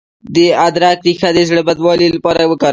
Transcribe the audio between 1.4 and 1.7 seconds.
زړه